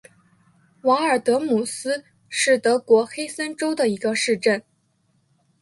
[0.81, 4.63] 瓦尔德姆斯是德国黑森州的一个市镇。